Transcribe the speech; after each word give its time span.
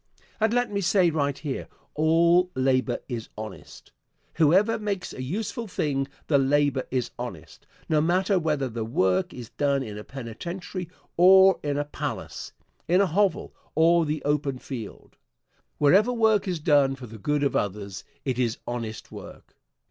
And 0.39 0.51
let 0.51 0.71
me 0.71 0.81
say 0.81 1.11
right 1.11 1.37
here, 1.37 1.67
all 1.93 2.49
labor 2.55 3.01
is 3.07 3.29
honest. 3.37 3.91
Whoever 4.33 4.79
makes 4.79 5.13
a 5.13 5.21
useful 5.21 5.67
thing, 5.67 6.07
the 6.25 6.39
labor 6.39 6.87
is 6.89 7.11
honest, 7.19 7.67
no 7.87 8.01
matter 8.01 8.39
whether 8.39 8.67
the 8.67 8.83
work 8.83 9.31
is 9.31 9.49
done 9.51 9.83
in 9.83 9.99
a 9.99 10.03
penitentiary 10.03 10.89
or 11.17 11.59
in 11.61 11.77
a 11.77 11.85
palace; 11.85 12.51
in 12.87 12.99
a 12.99 13.05
hovel 13.05 13.53
or 13.75 14.07
the 14.07 14.23
open 14.23 14.57
field. 14.57 15.17
Wherever 15.77 16.11
work 16.11 16.47
is 16.47 16.59
done 16.59 16.95
for 16.95 17.05
the 17.05 17.19
good 17.19 17.43
of 17.43 17.55
others, 17.55 18.03
it 18.25 18.39
is 18.39 18.57
honest 18.65 19.11
work. 19.11 19.55